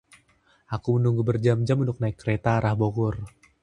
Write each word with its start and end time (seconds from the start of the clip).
Aku 0.75 0.89
menunggu 0.97 1.21
berjam-jam 1.29 1.77
untuk 1.85 1.97
naik 2.01 2.17
kereta 2.21 2.49
arah 2.57 2.73
Bogor. 2.81 3.15